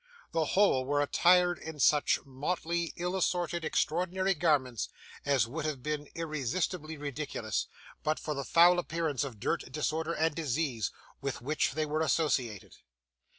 The 0.31 0.43
whole 0.57 0.83
were 0.83 0.99
attired 0.99 1.59
in 1.59 1.79
such 1.79 2.17
motley, 2.25 2.91
ill 2.95 3.15
assorted, 3.15 3.63
extraordinary 3.63 4.33
garments, 4.33 4.89
as 5.25 5.45
would 5.45 5.63
have 5.65 5.83
been 5.83 6.07
irresistibly 6.15 6.97
ridiculous, 6.97 7.67
but 8.01 8.17
for 8.19 8.33
the 8.33 8.43
foul 8.43 8.79
appearance 8.79 9.23
of 9.23 9.39
dirt, 9.39 9.71
disorder, 9.71 10.13
and 10.13 10.33
disease, 10.33 10.89
with 11.21 11.43
which 11.43 11.73
they 11.73 11.85
were 11.85 12.01
associated. 12.01 12.77